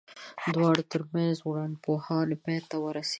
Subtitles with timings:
[0.43, 3.09] د دواړو ترمنځ ورانپوهاوی پای ته ورسېد.